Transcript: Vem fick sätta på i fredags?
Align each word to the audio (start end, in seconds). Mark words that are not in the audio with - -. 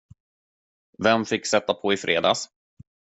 Vem 1.03 1.23
fick 1.25 1.45
sätta 1.47 1.73
på 1.73 1.93
i 1.93 1.97
fredags? 1.97 2.49